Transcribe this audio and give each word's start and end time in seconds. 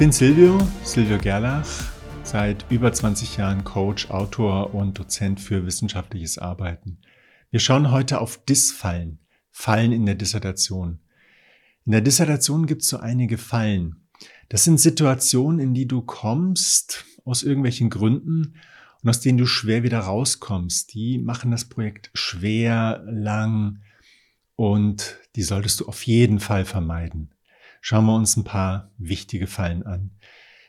bin 0.00 0.12
Silvio, 0.12 0.58
Silvio 0.82 1.18
Gerlach, 1.18 1.68
seit 2.22 2.64
über 2.70 2.90
20 2.90 3.36
Jahren 3.36 3.64
Coach, 3.64 4.08
Autor 4.08 4.74
und 4.74 4.98
Dozent 4.98 5.42
für 5.42 5.66
wissenschaftliches 5.66 6.38
Arbeiten. 6.38 6.96
Wir 7.50 7.60
schauen 7.60 7.90
heute 7.90 8.22
auf 8.22 8.42
Disfallen, 8.46 9.18
Fallen 9.50 9.92
in 9.92 10.06
der 10.06 10.14
Dissertation. 10.14 11.00
In 11.84 11.92
der 11.92 12.00
Dissertation 12.00 12.64
gibt 12.64 12.80
es 12.80 12.88
so 12.88 12.96
einige 12.96 13.36
Fallen. 13.36 14.08
Das 14.48 14.64
sind 14.64 14.80
Situationen, 14.80 15.60
in 15.60 15.74
die 15.74 15.86
du 15.86 16.00
kommst 16.00 17.04
aus 17.26 17.42
irgendwelchen 17.42 17.90
Gründen 17.90 18.54
und 19.02 19.10
aus 19.10 19.20
denen 19.20 19.36
du 19.36 19.44
schwer 19.44 19.82
wieder 19.82 19.98
rauskommst. 19.98 20.94
Die 20.94 21.18
machen 21.18 21.50
das 21.50 21.66
Projekt 21.66 22.10
schwer, 22.14 23.04
lang 23.06 23.82
und 24.56 25.18
die 25.36 25.42
solltest 25.42 25.80
du 25.80 25.88
auf 25.88 26.06
jeden 26.06 26.40
Fall 26.40 26.64
vermeiden. 26.64 27.34
Schauen 27.80 28.06
wir 28.06 28.14
uns 28.14 28.36
ein 28.36 28.44
paar 28.44 28.92
wichtige 28.98 29.46
Fallen 29.46 29.84
an. 29.84 30.12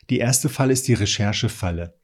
Die 0.09 0.19
erste 0.19 0.49
Falle 0.49 0.73
ist 0.73 0.87
die 0.87 0.93
Recherchefalle. 0.93 1.99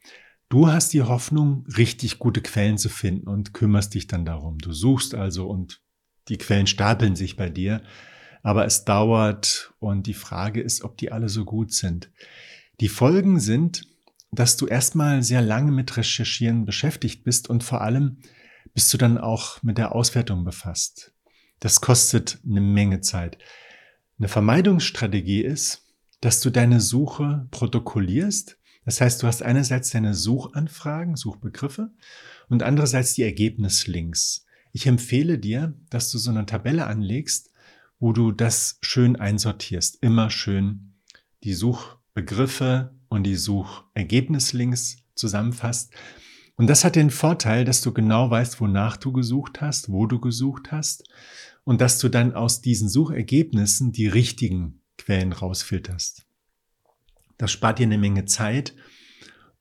Du 0.49 0.67
hast 0.67 0.93
die 0.93 1.01
Hoffnung, 1.01 1.65
richtig 1.75 2.19
gute 2.19 2.41
Quellen 2.41 2.77
zu 2.77 2.89
finden 2.89 3.27
und 3.27 3.53
kümmerst 3.53 3.93
dich 3.93 4.07
dann 4.07 4.23
darum. 4.23 4.57
Du 4.59 4.71
suchst 4.71 5.13
also 5.13 5.47
und 5.47 5.81
die 6.29 6.37
Quellen 6.37 6.67
stapeln 6.67 7.15
sich 7.15 7.35
bei 7.35 7.49
dir, 7.49 7.81
aber 8.43 8.65
es 8.65 8.85
dauert 8.85 9.73
und 9.79 10.07
die 10.07 10.13
Frage 10.13 10.61
ist, 10.61 10.83
ob 10.83 10.97
die 10.97 11.11
alle 11.11 11.27
so 11.27 11.43
gut 11.43 11.73
sind. 11.73 12.11
Die 12.79 12.89
Folgen 12.89 13.39
sind, 13.39 13.87
dass 14.31 14.55
du 14.55 14.67
erstmal 14.67 15.23
sehr 15.23 15.41
lange 15.41 15.71
mit 15.71 15.97
Recherchieren 15.97 16.65
beschäftigt 16.65 17.23
bist 17.23 17.49
und 17.49 17.63
vor 17.63 17.81
allem 17.81 18.19
bist 18.73 18.93
du 18.93 18.97
dann 18.97 19.17
auch 19.17 19.63
mit 19.63 19.77
der 19.77 19.95
Auswertung 19.95 20.43
befasst. 20.43 21.13
Das 21.59 21.81
kostet 21.81 22.39
eine 22.45 22.61
Menge 22.61 23.01
Zeit. 23.01 23.37
Eine 24.19 24.29
Vermeidungsstrategie 24.29 25.41
ist, 25.41 25.85
dass 26.21 26.41
du 26.41 26.49
deine 26.49 26.81
Suche 26.81 27.47
protokollierst. 27.51 28.57
Das 28.83 28.99
heißt, 28.99 29.21
du 29.21 29.27
hast 29.27 29.43
einerseits 29.43 29.91
deine 29.91 30.15
Suchanfragen, 30.15 31.15
Suchbegriffe 31.15 31.91
und 32.49 32.63
andererseits 32.63 33.13
die 33.13 33.23
Ergebnislinks. 33.23 34.45
Ich 34.73 34.87
empfehle 34.87 35.37
dir, 35.37 35.73
dass 35.89 36.09
du 36.09 36.17
so 36.17 36.31
eine 36.31 36.45
Tabelle 36.45 36.87
anlegst, 36.87 37.51
wo 37.99 38.11
du 38.11 38.31
das 38.31 38.79
schön 38.81 39.15
einsortierst. 39.15 40.01
Immer 40.01 40.29
schön 40.29 40.93
die 41.43 41.53
Suchbegriffe 41.53 42.95
und 43.09 43.23
die 43.23 43.35
Suchergebnislinks 43.35 44.97
zusammenfasst. 45.15 45.93
Und 46.57 46.67
das 46.67 46.83
hat 46.83 46.95
den 46.95 47.11
Vorteil, 47.11 47.65
dass 47.65 47.81
du 47.81 47.93
genau 47.93 48.31
weißt, 48.31 48.59
wonach 48.59 48.97
du 48.97 49.13
gesucht 49.13 49.61
hast, 49.61 49.89
wo 49.89 50.07
du 50.07 50.19
gesucht 50.19 50.71
hast 50.71 51.07
und 51.63 51.81
dass 51.81 51.99
du 51.99 52.09
dann 52.09 52.33
aus 52.33 52.61
diesen 52.61 52.89
Suchergebnissen 52.89 53.91
die 53.91 54.07
richtigen 54.07 54.81
Quellen 54.97 55.33
rausfilterst. 55.33 56.25
Das 57.37 57.51
spart 57.51 57.77
dir 57.77 57.83
eine 57.83 57.99
Menge 57.99 58.25
Zeit 58.25 58.75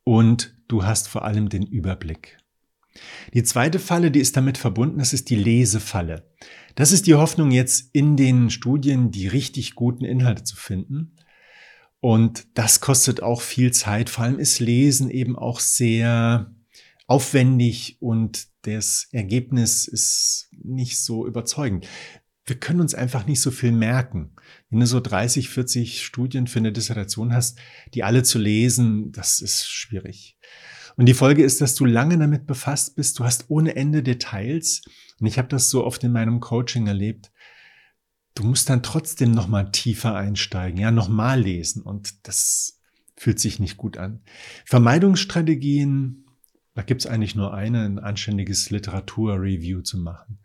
und 0.05 0.57
du 0.69 0.85
hast 0.85 1.09
vor 1.09 1.25
allem 1.25 1.51
den 1.51 1.67
Überblick. 1.67 2.39
Die 3.35 3.43
zweite 3.43 3.79
Falle, 3.79 4.11
die 4.11 4.21
ist 4.21 4.39
damit 4.39 4.57
verbunden, 4.57 4.99
das 4.99 5.13
ist 5.13 5.29
die 5.29 5.37
Lesefalle. 5.37 6.31
Das 6.77 6.93
ist 6.93 7.07
die 7.07 7.15
Hoffnung, 7.15 7.51
jetzt 7.51 7.91
in 7.93 8.17
den 8.17 8.49
Studien 8.49 9.11
die 9.11 9.29
richtig 9.29 9.75
guten 9.75 10.07
Inhalte 10.07 10.45
zu 10.45 10.57
finden. 10.57 11.15
Und 12.01 12.47
das 12.55 12.81
kostet 12.81 13.23
auch 13.23 13.43
viel 13.43 13.73
Zeit. 13.73 14.09
Vor 14.09 14.25
allem 14.25 14.39
ist 14.39 14.61
Lesen 14.61 15.11
eben 15.11 15.37
auch 15.37 15.61
sehr 15.61 16.56
aufwendig 17.07 17.97
und 18.01 18.49
das 18.63 19.09
Ergebnis 19.13 19.87
ist 19.87 20.49
nicht 20.53 21.01
so 21.01 21.27
überzeugend. 21.27 21.87
Wir 22.45 22.59
können 22.59 22.81
uns 22.81 22.95
einfach 22.95 23.27
nicht 23.27 23.41
so 23.41 23.51
viel 23.51 23.73
merken. 23.73 24.35
Wenn 24.71 24.81
du 24.81 24.87
so 24.87 25.01
30, 25.01 25.49
40 25.49 26.05
Studien 26.05 26.47
für 26.47 26.61
eine 26.61 26.73
Dissertation 26.73 27.33
hast, 27.33 27.59
die 27.95 28.05
alle 28.05 28.23
zu 28.23 28.39
lesen, 28.39 29.11
das 29.13 29.41
ist 29.41 29.69
schwierig. 29.69 30.37
Und 30.97 31.07
die 31.07 31.15
Folge 31.15 31.45
ist, 31.45 31.61
dass 31.61 31.75
du 31.75 31.85
lange 31.85 32.19
damit 32.19 32.47
befasst 32.47 32.97
bist. 32.97 33.19
Du 33.19 33.25
hast 33.25 33.47
ohne 33.49 33.77
Ende 33.77 34.03
Details. 34.03 34.83
Und 35.21 35.27
ich 35.27 35.39
habe 35.39 35.49
das 35.49 35.71
so 35.71 35.85
oft 35.85 36.03
in 36.05 36.13
meinem 36.13 36.41
Coaching 36.41 36.87
erlebt. 36.87 37.33
Du 38.35 38.45
musst 38.45 38.69
dann 38.69 38.83
trotzdem 38.83 39.31
noch 39.31 39.49
mal 39.49 39.71
tiefer 39.73 40.15
einsteigen, 40.15 40.79
ja, 40.79 40.91
noch 40.91 41.09
mal 41.09 41.41
lesen. 41.41 41.83
Und 41.83 42.27
das 42.29 42.81
fühlt 43.17 43.41
sich 43.41 43.59
nicht 43.59 43.77
gut 43.77 43.97
an. 43.97 44.23
Vermeidungsstrategien, 44.67 46.26
da 46.77 46.83
gibt's 46.83 47.07
eigentlich 47.07 47.35
nur 47.35 47.55
eine, 47.55 47.87
ein 47.87 47.99
anständiges 47.99 48.69
Literaturreview 48.69 49.81
zu 49.81 49.97
machen. 49.99 50.39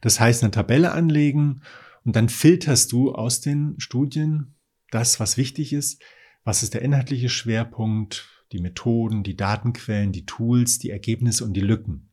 Das 0.00 0.18
heißt, 0.18 0.42
eine 0.42 0.50
Tabelle 0.50 0.90
anlegen 0.90 1.62
und 2.04 2.16
dann 2.16 2.28
filterst 2.28 2.90
du 2.90 3.14
aus 3.14 3.40
den 3.40 3.76
Studien 3.78 4.56
das, 4.90 5.20
was 5.20 5.36
wichtig 5.36 5.72
ist. 5.72 6.02
Was 6.42 6.64
ist 6.64 6.74
der 6.74 6.82
inhaltliche 6.82 7.28
Schwerpunkt, 7.28 8.28
die 8.50 8.58
Methoden, 8.58 9.22
die 9.22 9.36
Datenquellen, 9.36 10.10
die 10.10 10.26
Tools, 10.26 10.80
die 10.80 10.90
Ergebnisse 10.90 11.44
und 11.44 11.54
die 11.54 11.60
Lücken. 11.60 12.10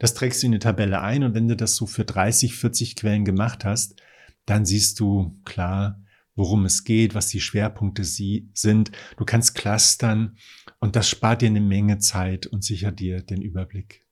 Das 0.00 0.14
trägst 0.14 0.42
du 0.42 0.48
in 0.48 0.52
eine 0.52 0.58
Tabelle 0.58 1.00
ein 1.00 1.22
und 1.22 1.34
wenn 1.34 1.46
du 1.46 1.56
das 1.56 1.76
so 1.76 1.86
für 1.86 2.04
30, 2.04 2.56
40 2.56 2.96
Quellen 2.96 3.24
gemacht 3.24 3.64
hast, 3.64 4.02
dann 4.46 4.64
siehst 4.64 4.98
du 4.98 5.38
klar, 5.44 6.00
worum 6.34 6.64
es 6.64 6.84
geht, 6.84 7.14
was 7.14 7.28
die 7.28 7.40
Schwerpunkte 7.40 8.04
sie 8.04 8.50
sind. 8.54 8.92
Du 9.16 9.24
kannst 9.24 9.54
clustern 9.54 10.36
und 10.80 10.96
das 10.96 11.08
spart 11.08 11.42
dir 11.42 11.46
eine 11.46 11.60
Menge 11.60 11.98
Zeit 11.98 12.46
und 12.46 12.64
sichert 12.64 13.00
dir 13.00 13.22
den 13.22 13.42
Überblick. 13.42 14.06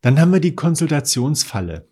Dann 0.00 0.20
haben 0.20 0.32
wir 0.32 0.40
die 0.40 0.54
Konsultationsfalle. 0.54 1.88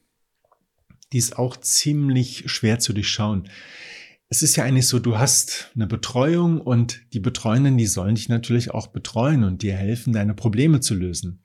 Die 1.12 1.18
ist 1.18 1.38
auch 1.38 1.56
ziemlich 1.56 2.44
schwer 2.50 2.78
zu 2.78 2.92
durchschauen. 2.92 3.48
Es 4.28 4.42
ist 4.42 4.56
ja 4.56 4.64
eigentlich 4.64 4.86
so, 4.86 4.98
du 4.98 5.18
hast 5.18 5.70
eine 5.74 5.86
Betreuung 5.86 6.60
und 6.60 7.02
die 7.12 7.20
Betreuenden, 7.20 7.76
die 7.76 7.86
sollen 7.86 8.14
dich 8.14 8.30
natürlich 8.30 8.70
auch 8.70 8.86
betreuen 8.86 9.44
und 9.44 9.62
dir 9.62 9.74
helfen, 9.74 10.14
deine 10.14 10.32
Probleme 10.32 10.80
zu 10.80 10.94
lösen. 10.94 11.44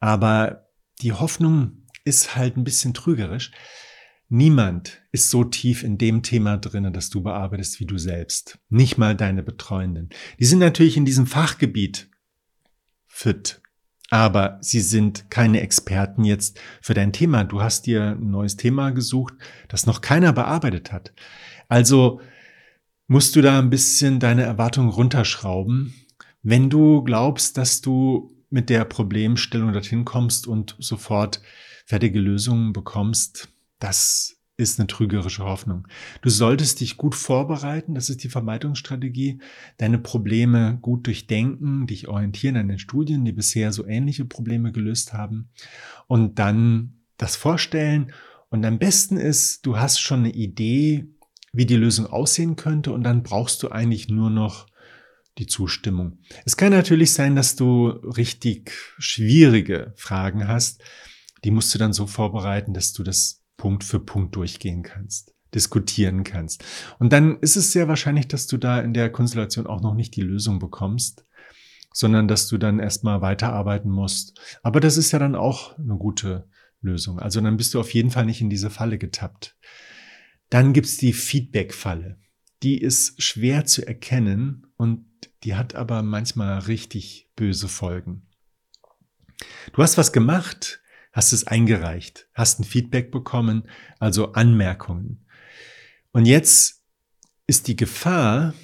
Aber 0.00 0.68
die 1.02 1.12
Hoffnung 1.12 1.86
ist 2.04 2.34
halt 2.34 2.56
ein 2.56 2.64
bisschen 2.64 2.94
trügerisch, 2.94 3.52
Niemand 4.30 5.00
ist 5.10 5.30
so 5.30 5.42
tief 5.42 5.82
in 5.82 5.96
dem 5.96 6.22
Thema 6.22 6.58
drin, 6.58 6.92
das 6.92 7.08
du 7.08 7.22
bearbeitest, 7.22 7.80
wie 7.80 7.86
du 7.86 7.96
selbst. 7.96 8.58
Nicht 8.68 8.98
mal 8.98 9.16
deine 9.16 9.42
Betreuenden. 9.42 10.10
Die 10.38 10.44
sind 10.44 10.58
natürlich 10.58 10.98
in 10.98 11.06
diesem 11.06 11.26
Fachgebiet 11.26 12.10
fit, 13.06 13.62
aber 14.10 14.58
sie 14.60 14.80
sind 14.80 15.30
keine 15.30 15.62
Experten 15.62 16.24
jetzt 16.24 16.60
für 16.82 16.92
dein 16.92 17.14
Thema. 17.14 17.44
Du 17.44 17.62
hast 17.62 17.86
dir 17.86 18.16
ein 18.16 18.30
neues 18.30 18.56
Thema 18.56 18.90
gesucht, 18.90 19.32
das 19.68 19.86
noch 19.86 20.02
keiner 20.02 20.34
bearbeitet 20.34 20.92
hat. 20.92 21.14
Also 21.68 22.20
musst 23.06 23.34
du 23.34 23.40
da 23.40 23.58
ein 23.58 23.70
bisschen 23.70 24.20
deine 24.20 24.42
Erwartungen 24.42 24.90
runterschrauben, 24.90 25.94
wenn 26.42 26.68
du 26.68 27.02
glaubst, 27.02 27.56
dass 27.56 27.80
du 27.80 28.30
mit 28.50 28.68
der 28.68 28.84
Problemstellung 28.84 29.72
dorthin 29.72 30.04
kommst 30.04 30.46
und 30.46 30.76
sofort 30.78 31.40
fertige 31.86 32.20
Lösungen 32.20 32.74
bekommst, 32.74 33.48
das 33.78 34.38
ist 34.58 34.80
eine 34.80 34.88
trügerische 34.88 35.44
Hoffnung. 35.44 35.86
Du 36.20 36.30
solltest 36.30 36.80
dich 36.80 36.96
gut 36.96 37.14
vorbereiten, 37.14 37.94
das 37.94 38.10
ist 38.10 38.24
die 38.24 38.28
Vermeidungsstrategie, 38.28 39.40
deine 39.76 39.98
Probleme 39.98 40.78
gut 40.82 41.06
durchdenken, 41.06 41.86
dich 41.86 42.08
orientieren 42.08 42.56
an 42.56 42.68
den 42.68 42.80
Studien, 42.80 43.24
die 43.24 43.32
bisher 43.32 43.72
so 43.72 43.86
ähnliche 43.86 44.24
Probleme 44.24 44.72
gelöst 44.72 45.12
haben 45.12 45.50
und 46.08 46.40
dann 46.40 47.04
das 47.18 47.36
vorstellen. 47.36 48.12
Und 48.50 48.66
am 48.66 48.80
besten 48.80 49.16
ist, 49.16 49.64
du 49.64 49.78
hast 49.78 50.00
schon 50.00 50.20
eine 50.20 50.32
Idee, 50.32 51.06
wie 51.52 51.66
die 51.66 51.76
Lösung 51.76 52.06
aussehen 52.06 52.56
könnte 52.56 52.92
und 52.92 53.04
dann 53.04 53.22
brauchst 53.22 53.62
du 53.62 53.68
eigentlich 53.68 54.08
nur 54.08 54.28
noch 54.28 54.66
die 55.38 55.46
Zustimmung. 55.46 56.18
Es 56.44 56.56
kann 56.56 56.72
natürlich 56.72 57.12
sein, 57.12 57.36
dass 57.36 57.54
du 57.54 57.88
richtig 57.88 58.72
schwierige 58.98 59.92
Fragen 59.96 60.48
hast. 60.48 60.82
Die 61.44 61.52
musst 61.52 61.72
du 61.72 61.78
dann 61.78 61.92
so 61.92 62.08
vorbereiten, 62.08 62.74
dass 62.74 62.92
du 62.92 63.04
das 63.04 63.44
Punkt 63.58 63.84
für 63.84 64.00
Punkt 64.00 64.34
durchgehen 64.36 64.82
kannst, 64.82 65.34
diskutieren 65.54 66.24
kannst. 66.24 66.64
Und 66.98 67.12
dann 67.12 67.38
ist 67.40 67.56
es 67.56 67.72
sehr 67.72 67.88
wahrscheinlich, 67.88 68.28
dass 68.28 68.46
du 68.46 68.56
da 68.56 68.80
in 68.80 68.94
der 68.94 69.12
Konstellation 69.12 69.66
auch 69.66 69.82
noch 69.82 69.94
nicht 69.94 70.16
die 70.16 70.22
Lösung 70.22 70.58
bekommst, 70.58 71.26
sondern 71.92 72.28
dass 72.28 72.48
du 72.48 72.56
dann 72.56 72.78
erstmal 72.78 73.20
weiterarbeiten 73.20 73.90
musst. 73.90 74.40
Aber 74.62 74.80
das 74.80 74.96
ist 74.96 75.12
ja 75.12 75.18
dann 75.18 75.34
auch 75.34 75.76
eine 75.78 75.96
gute 75.96 76.48
Lösung. 76.80 77.18
Also 77.18 77.40
dann 77.40 77.56
bist 77.58 77.74
du 77.74 77.80
auf 77.80 77.92
jeden 77.92 78.10
Fall 78.10 78.24
nicht 78.24 78.40
in 78.40 78.48
diese 78.48 78.70
Falle 78.70 78.96
getappt. 78.96 79.56
Dann 80.48 80.72
gibt's 80.72 80.96
die 80.96 81.12
Feedback-Falle. 81.12 82.18
Die 82.62 82.80
ist 82.80 83.22
schwer 83.22 83.66
zu 83.66 83.86
erkennen 83.86 84.66
und 84.76 85.04
die 85.44 85.54
hat 85.54 85.74
aber 85.74 86.02
manchmal 86.02 86.60
richtig 86.60 87.30
böse 87.36 87.68
Folgen. 87.68 88.22
Du 89.72 89.82
hast 89.82 89.98
was 89.98 90.12
gemacht, 90.12 90.80
hast 91.12 91.32
es 91.32 91.46
eingereicht, 91.46 92.28
hast 92.34 92.60
ein 92.60 92.64
Feedback 92.64 93.10
bekommen, 93.10 93.68
also 93.98 94.32
Anmerkungen. 94.32 95.26
Und 96.12 96.26
jetzt 96.26 96.82
ist 97.46 97.68
die 97.68 97.76
Gefahr, 97.76 98.54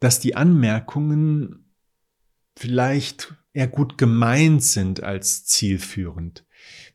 dass 0.00 0.20
die 0.20 0.36
Anmerkungen 0.36 1.72
vielleicht 2.56 3.34
eher 3.52 3.68
gut 3.68 3.98
gemeint 3.98 4.62
sind 4.62 5.02
als 5.02 5.44
zielführend. 5.44 6.44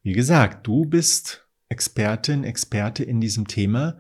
Wie 0.04 0.14
gesagt, 0.14 0.68
du 0.68 0.86
bist 0.86 1.48
Expertin, 1.70 2.44
Experte 2.44 3.04
in 3.04 3.22
diesem 3.22 3.48
Thema, 3.48 4.00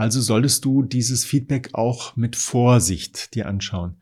Also 0.00 0.22
solltest 0.22 0.64
du 0.64 0.82
dieses 0.82 1.26
Feedback 1.26 1.74
auch 1.74 2.16
mit 2.16 2.34
Vorsicht 2.34 3.34
dir 3.34 3.46
anschauen. 3.46 4.00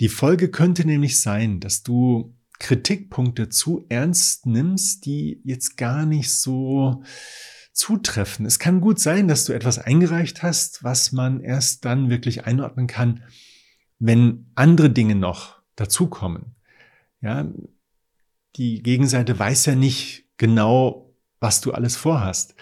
Die 0.00 0.10
Folge 0.10 0.50
könnte 0.50 0.84
nämlich 0.84 1.18
sein, 1.18 1.60
dass 1.60 1.82
du 1.82 2.33
Kritikpunkte 2.58 3.48
zu 3.48 3.84
ernst 3.88 4.46
nimmst, 4.46 5.06
die 5.06 5.40
jetzt 5.44 5.76
gar 5.76 6.06
nicht 6.06 6.32
so 6.32 7.02
zutreffen. 7.72 8.46
Es 8.46 8.58
kann 8.58 8.80
gut 8.80 9.00
sein, 9.00 9.28
dass 9.28 9.44
du 9.44 9.52
etwas 9.52 9.78
eingereicht 9.78 10.42
hast, 10.42 10.84
was 10.84 11.12
man 11.12 11.40
erst 11.40 11.84
dann 11.84 12.08
wirklich 12.08 12.44
einordnen 12.44 12.86
kann, 12.86 13.24
wenn 13.98 14.46
andere 14.54 14.90
Dinge 14.90 15.16
noch 15.16 15.60
dazukommen. 15.74 16.54
Ja, 17.20 17.50
die 18.56 18.82
Gegenseite 18.82 19.36
weiß 19.36 19.66
ja 19.66 19.74
nicht 19.74 20.28
genau, 20.36 21.12
was 21.40 21.60
du 21.60 21.72
alles 21.72 21.96
vorhast. 21.96 22.54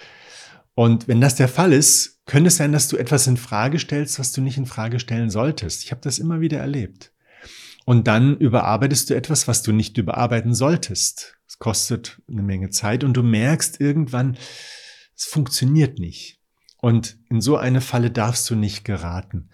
Und 0.75 1.09
wenn 1.09 1.21
das 1.21 1.35
der 1.35 1.49
Fall 1.49 1.73
ist, 1.73 2.25
könnte 2.25 2.49
es 2.49 2.57
sein, 2.57 2.73
dass 2.73 2.89
du 2.89 2.97
etwas 2.97 3.27
in 3.27 3.37
Frage 3.37 3.79
stellst, 3.79 4.19
was 4.19 4.33
du 4.33 4.41
nicht 4.41 4.57
in 4.57 4.67
Frage 4.67 4.99
stellen 4.99 5.29
solltest. 5.29 5.85
Ich 5.85 5.91
habe 5.91 6.01
das 6.01 6.19
immer 6.19 6.41
wieder 6.41 6.59
erlebt. 6.59 7.12
Und 7.85 8.07
dann 8.07 8.37
überarbeitest 8.37 9.11
du 9.11 9.15
etwas, 9.15 9.49
was 9.49 9.63
du 9.63 9.73
nicht 9.73 9.99
überarbeiten 9.99 10.55
solltest. 10.55 11.37
Es 11.47 11.59
kostet 11.59 12.21
eine 12.29 12.43
Menge 12.43 12.71
Zeit 12.71 13.05
und 13.05 13.15
du 13.15 13.23
merkst 13.23 13.81
irgendwann, 13.81 14.37
es 15.17 15.25
funktioniert 15.25 15.99
nicht. 15.99 16.39
Und 16.81 17.19
in 17.29 17.41
so 17.41 17.57
eine 17.57 17.81
Falle 17.81 18.11
darfst 18.11 18.49
du 18.51 18.55
nicht 18.55 18.85
geraten. 18.85 19.51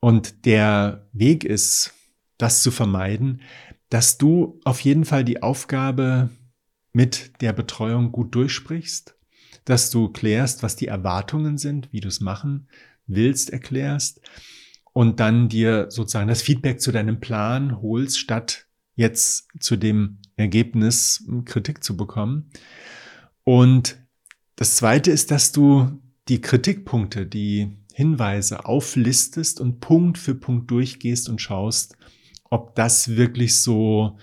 Und 0.00 0.44
der 0.44 1.08
Weg 1.12 1.44
ist, 1.44 1.94
das 2.36 2.62
zu 2.62 2.70
vermeiden, 2.70 3.42
dass 3.90 4.18
du 4.18 4.60
auf 4.64 4.80
jeden 4.80 5.04
Fall 5.04 5.24
die 5.24 5.42
Aufgabe 5.42 6.30
mit 6.92 7.40
der 7.40 7.52
Betreuung 7.52 8.12
gut 8.12 8.34
durchsprichst, 8.34 9.16
dass 9.64 9.90
du 9.90 10.08
klärst, 10.08 10.62
was 10.62 10.76
die 10.76 10.86
Erwartungen 10.86 11.58
sind, 11.58 11.92
wie 11.92 12.00
du 12.00 12.08
es 12.08 12.20
machen 12.20 12.68
willst, 13.06 13.50
erklärst 13.50 14.20
und 14.98 15.20
dann 15.20 15.48
dir 15.48 15.92
sozusagen 15.92 16.26
das 16.26 16.42
Feedback 16.42 16.80
zu 16.80 16.90
deinem 16.90 17.20
Plan 17.20 17.80
holst, 17.80 18.18
statt 18.18 18.66
jetzt 18.96 19.46
zu 19.60 19.76
dem 19.76 20.18
Ergebnis 20.34 21.24
Kritik 21.44 21.84
zu 21.84 21.96
bekommen. 21.96 22.50
Und 23.44 24.04
das 24.56 24.74
Zweite 24.74 25.12
ist, 25.12 25.30
dass 25.30 25.52
du 25.52 26.02
die 26.26 26.40
Kritikpunkte, 26.40 27.26
die 27.26 27.78
Hinweise 27.94 28.64
auflistest 28.64 29.60
und 29.60 29.78
Punkt 29.78 30.18
für 30.18 30.34
Punkt 30.34 30.68
durchgehst 30.68 31.28
und 31.28 31.40
schaust, 31.40 31.96
ob 32.50 32.74
das 32.74 33.14
wirklich 33.14 33.62
so 33.62 34.18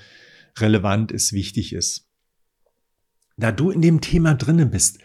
relevant 0.59 1.13
ist, 1.13 1.31
wichtig 1.31 1.71
ist. 1.71 2.09
Da 3.37 3.53
du 3.53 3.69
in 3.71 3.81
dem 3.81 4.01
Thema 4.01 4.35
drinne 4.35 4.65
bist, 4.65 4.99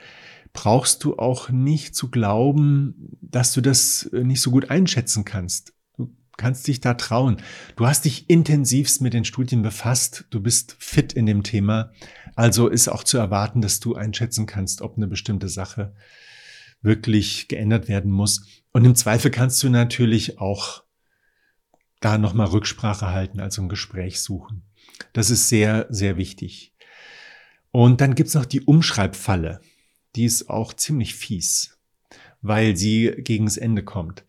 brauchst 0.52 1.04
du 1.04 1.16
auch 1.16 1.50
nicht 1.50 1.94
zu 1.94 2.10
glauben, 2.10 3.16
dass 3.20 3.52
du 3.52 3.60
das 3.60 4.04
äh, 4.12 4.24
nicht 4.24 4.40
so 4.40 4.50
gut 4.50 4.70
einschätzen 4.70 5.24
kannst. 5.24 5.74
Du 5.96 6.10
kannst 6.36 6.66
dich 6.66 6.80
da 6.80 6.94
trauen. 6.94 7.36
Du 7.76 7.86
hast 7.86 8.04
dich 8.04 8.28
intensivst 8.28 9.00
mit 9.00 9.14
den 9.14 9.24
Studien 9.24 9.62
befasst. 9.62 10.26
Du 10.30 10.40
bist 10.40 10.76
fit 10.78 11.12
in 11.12 11.26
dem 11.26 11.42
Thema. 11.42 11.92
Also 12.34 12.68
ist 12.68 12.88
auch 12.88 13.04
zu 13.04 13.18
erwarten, 13.18 13.60
dass 13.60 13.80
du 13.80 13.94
einschätzen 13.94 14.46
kannst, 14.46 14.82
ob 14.82 14.96
eine 14.96 15.06
bestimmte 15.06 15.48
Sache 15.48 15.94
wirklich 16.82 17.48
geändert 17.48 17.88
werden 17.88 18.10
muss. 18.10 18.46
Und 18.72 18.84
im 18.84 18.94
Zweifel 18.94 19.30
kannst 19.30 19.62
du 19.62 19.68
natürlich 19.68 20.38
auch 20.38 20.82
da 22.00 22.16
nochmal 22.16 22.46
Rücksprache 22.46 23.08
halten, 23.08 23.40
also 23.40 23.60
ein 23.62 23.68
Gespräch 23.68 24.20
suchen. 24.20 24.62
Das 25.12 25.30
ist 25.30 25.48
sehr, 25.48 25.86
sehr 25.90 26.16
wichtig. 26.16 26.74
Und 27.70 28.00
dann 28.00 28.14
gibt's 28.14 28.34
noch 28.34 28.46
die 28.46 28.62
Umschreibfalle. 28.62 29.60
Die 30.16 30.24
ist 30.24 30.50
auch 30.50 30.72
ziemlich 30.72 31.14
fies, 31.14 31.78
weil 32.40 32.76
sie 32.76 33.12
gegen 33.18 33.44
das 33.44 33.56
Ende 33.56 33.84
kommt. 33.84 34.24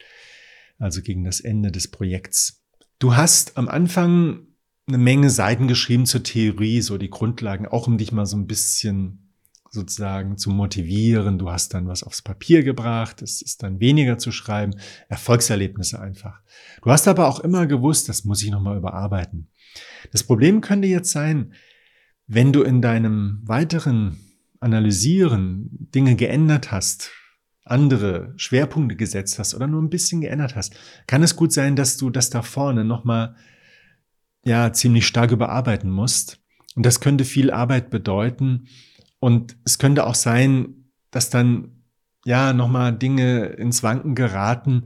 Also 0.77 1.01
gegen 1.01 1.23
das 1.23 1.39
Ende 1.39 1.71
des 1.71 1.89
Projekts. 1.89 2.63
Du 2.99 3.15
hast 3.15 3.57
am 3.57 3.67
Anfang 3.67 4.47
eine 4.87 4.97
Menge 4.97 5.29
Seiten 5.29 5.67
geschrieben 5.67 6.05
zur 6.05 6.23
Theorie, 6.23 6.81
so 6.81 6.97
die 6.97 7.09
Grundlagen, 7.09 7.67
auch 7.67 7.87
um 7.87 7.97
dich 7.97 8.11
mal 8.11 8.25
so 8.25 8.35
ein 8.35 8.47
bisschen 8.47 9.31
sozusagen 9.69 10.37
zu 10.37 10.49
motivieren. 10.49 11.39
Du 11.39 11.49
hast 11.49 11.73
dann 11.73 11.87
was 11.87 12.03
aufs 12.03 12.21
Papier 12.21 12.63
gebracht, 12.63 13.21
es 13.21 13.41
ist 13.41 13.63
dann 13.63 13.79
weniger 13.79 14.17
zu 14.17 14.31
schreiben, 14.31 14.75
Erfolgserlebnisse 15.07 15.99
einfach. 15.99 16.41
Du 16.83 16.91
hast 16.91 17.07
aber 17.07 17.27
auch 17.27 17.39
immer 17.39 17.67
gewusst, 17.67 18.09
das 18.09 18.25
muss 18.25 18.43
ich 18.43 18.51
nochmal 18.51 18.77
überarbeiten. 18.77 19.49
Das 20.11 20.23
Problem 20.23 20.61
könnte 20.61 20.87
jetzt 20.87 21.11
sein, 21.11 21.53
wenn 22.27 22.51
du 22.51 22.63
in 22.63 22.81
deinem 22.81 23.39
weiteren 23.43 24.19
Analysieren 24.61 25.69
Dinge 25.93 26.15
geändert 26.15 26.71
hast, 26.71 27.11
andere 27.65 28.33
Schwerpunkte 28.37 28.95
gesetzt 28.95 29.37
hast 29.37 29.53
oder 29.53 29.67
nur 29.67 29.81
ein 29.81 29.89
bisschen 29.89 30.21
geändert 30.21 30.55
hast, 30.55 30.75
kann 31.07 31.23
es 31.23 31.35
gut 31.35 31.51
sein, 31.51 31.75
dass 31.75 31.97
du 31.97 32.09
das 32.09 32.29
da 32.29 32.41
vorne 32.41 32.85
nochmal 32.85 33.35
ja 34.45 34.71
ziemlich 34.71 35.05
stark 35.05 35.31
überarbeiten 35.31 35.91
musst. 35.91 36.39
Und 36.75 36.85
das 36.85 37.01
könnte 37.01 37.25
viel 37.25 37.51
Arbeit 37.51 37.89
bedeuten, 37.89 38.67
und 39.21 39.55
es 39.65 39.77
könnte 39.77 40.07
auch 40.07 40.15
sein, 40.15 40.89
dass 41.11 41.29
dann 41.29 41.83
ja 42.25 42.53
nochmal 42.53 42.97
Dinge 42.97 43.45
ins 43.45 43.83
Wanken 43.83 44.15
geraten. 44.15 44.85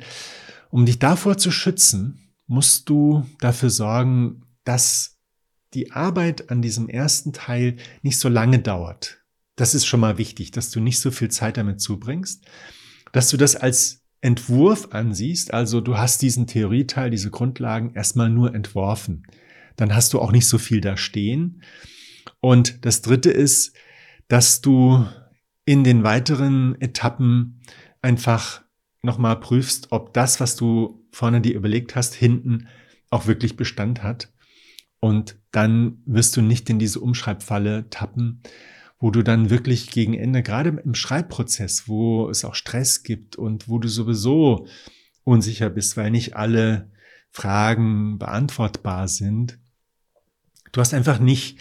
Um 0.69 0.85
dich 0.85 0.99
davor 0.99 1.37
zu 1.37 1.51
schützen, 1.51 2.33
musst 2.45 2.89
du 2.89 3.25
dafür 3.39 3.69
sorgen, 3.69 4.43
dass 4.65 5.17
die 5.73 5.93
Arbeit 5.93 6.51
an 6.51 6.61
diesem 6.61 6.89
ersten 6.89 7.31
Teil 7.31 7.77
nicht 8.01 8.19
so 8.19 8.27
lange 8.27 8.59
dauert. 8.59 9.24
Das 9.55 9.73
ist 9.73 9.85
schon 9.85 9.99
mal 9.99 10.17
wichtig, 10.17 10.51
dass 10.51 10.69
du 10.69 10.79
nicht 10.79 10.99
so 10.99 11.11
viel 11.11 11.29
Zeit 11.29 11.57
damit 11.57 11.79
zubringst, 11.79 12.45
dass 13.11 13.29
du 13.29 13.37
das 13.37 13.55
als 13.55 14.03
Entwurf 14.21 14.89
ansiehst, 14.91 15.53
also 15.53 15.81
du 15.81 15.97
hast 15.97 16.21
diesen 16.21 16.47
Theorieteil, 16.47 17.11
diese 17.11 17.29
Grundlagen 17.29 17.93
erstmal 17.93 18.29
nur 18.29 18.55
entworfen. 18.55 19.23
Dann 19.75 19.93
hast 19.93 20.13
du 20.13 20.19
auch 20.19 20.31
nicht 20.31 20.47
so 20.47 20.57
viel 20.57 20.81
da 20.81 20.97
stehen. 20.97 21.61
Und 22.39 22.85
das 22.85 23.01
dritte 23.01 23.29
ist, 23.29 23.75
dass 24.27 24.61
du 24.61 25.05
in 25.65 25.83
den 25.83 26.03
weiteren 26.03 26.79
Etappen 26.81 27.61
einfach 28.01 28.63
nochmal 29.03 29.39
prüfst, 29.39 29.91
ob 29.91 30.13
das, 30.13 30.39
was 30.39 30.55
du 30.55 31.05
vorne 31.11 31.41
dir 31.41 31.55
überlegt 31.55 31.95
hast, 31.95 32.13
hinten 32.15 32.67
auch 33.09 33.27
wirklich 33.27 33.55
Bestand 33.55 34.03
hat. 34.03 34.31
Und 34.99 35.37
dann 35.51 36.01
wirst 36.05 36.35
du 36.35 36.41
nicht 36.41 36.69
in 36.69 36.79
diese 36.79 36.99
Umschreibfalle 36.99 37.89
tappen, 37.89 38.41
wo 38.99 39.11
du 39.11 39.23
dann 39.23 39.49
wirklich 39.49 39.91
gegen 39.91 40.13
Ende, 40.13 40.41
gerade 40.41 40.81
im 40.83 40.95
Schreibprozess, 40.95 41.87
wo 41.87 42.29
es 42.29 42.45
auch 42.45 42.55
Stress 42.55 43.03
gibt 43.03 43.35
und 43.35 43.67
wo 43.67 43.79
du 43.79 43.87
sowieso 43.87 44.67
unsicher 45.23 45.69
bist, 45.69 45.97
weil 45.97 46.11
nicht 46.11 46.35
alle 46.35 46.91
Fragen 47.31 48.17
beantwortbar 48.17 49.07
sind. 49.07 49.59
Du 50.71 50.79
hast 50.79 50.93
einfach 50.93 51.19
nicht 51.19 51.59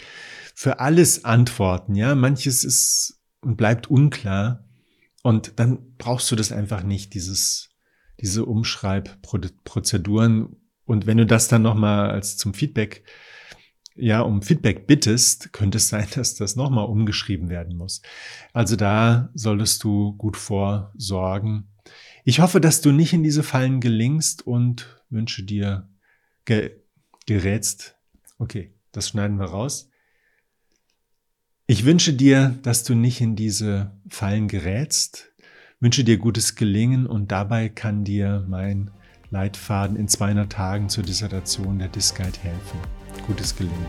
für 0.53 0.79
alles 0.79 1.25
antworten. 1.25 1.95
Ja, 1.95 2.15
manches 2.15 2.63
ist 2.63 3.19
und 3.41 3.57
bleibt 3.57 3.89
unklar. 3.89 4.63
Und 5.21 5.59
dann 5.59 5.95
brauchst 5.97 6.31
du 6.31 6.35
das 6.35 6.51
einfach 6.51 6.83
nicht, 6.83 7.13
dieses, 7.13 7.69
diese 8.21 8.45
Umschreibprozeduren. 8.45 10.55
Und 10.85 11.07
wenn 11.07 11.17
du 11.17 11.25
das 11.25 11.47
dann 11.47 11.63
nochmal 11.63 12.11
als 12.11 12.37
zum 12.37 12.53
Feedback, 12.53 13.03
ja, 13.95 14.21
um 14.21 14.41
Feedback 14.41 14.87
bittest, 14.87 15.53
könnte 15.53 15.77
es 15.77 15.89
sein, 15.89 16.07
dass 16.15 16.35
das 16.35 16.55
nochmal 16.55 16.85
umgeschrieben 16.85 17.49
werden 17.49 17.77
muss. 17.77 18.01
Also 18.53 18.75
da 18.75 19.29
solltest 19.33 19.83
du 19.83 20.13
gut 20.13 20.37
vorsorgen. 20.37 21.67
Ich 22.23 22.39
hoffe, 22.39 22.59
dass 22.59 22.81
du 22.81 22.91
nicht 22.91 23.13
in 23.13 23.23
diese 23.23 23.43
Fallen 23.43 23.79
gelingst 23.79 24.45
und 24.45 25.01
wünsche 25.09 25.43
dir 25.43 25.89
ge 26.45 26.71
gerätst. 27.27 27.95
Okay, 28.37 28.73
das 28.91 29.09
schneiden 29.09 29.39
wir 29.39 29.45
raus. 29.45 29.89
Ich 31.65 31.85
wünsche 31.85 32.13
dir, 32.13 32.55
dass 32.61 32.83
du 32.83 32.93
nicht 32.93 33.21
in 33.21 33.35
diese 33.35 33.91
Fallen 34.07 34.47
gerätst, 34.47 35.33
wünsche 35.79 36.03
dir 36.03 36.19
gutes 36.19 36.55
Gelingen 36.55 37.07
und 37.07 37.31
dabei 37.31 37.69
kann 37.69 38.03
dir 38.03 38.45
mein 38.47 38.91
Leitfaden 39.31 39.97
in 39.97 40.07
200 40.07 40.51
Tagen 40.51 40.89
zur 40.89 41.03
Dissertation 41.03 41.79
der 41.79 41.87
Disguide 41.87 42.37
helfen. 42.39 42.79
Gutes 43.27 43.55
Gelingen. 43.55 43.85